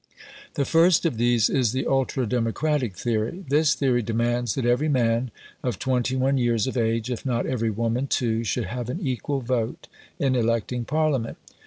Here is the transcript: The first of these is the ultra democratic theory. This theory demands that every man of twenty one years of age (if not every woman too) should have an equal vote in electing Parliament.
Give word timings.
The 0.55 0.65
first 0.65 1.05
of 1.05 1.17
these 1.17 1.47
is 1.47 1.73
the 1.73 1.85
ultra 1.85 2.25
democratic 2.25 2.97
theory. 2.97 3.45
This 3.47 3.75
theory 3.75 4.01
demands 4.01 4.55
that 4.55 4.65
every 4.65 4.89
man 4.89 5.29
of 5.61 5.77
twenty 5.77 6.15
one 6.15 6.39
years 6.39 6.65
of 6.65 6.75
age 6.75 7.11
(if 7.11 7.23
not 7.23 7.45
every 7.45 7.69
woman 7.69 8.07
too) 8.07 8.43
should 8.43 8.65
have 8.65 8.89
an 8.89 8.97
equal 8.99 9.41
vote 9.41 9.87
in 10.17 10.33
electing 10.35 10.85
Parliament. 10.85 11.37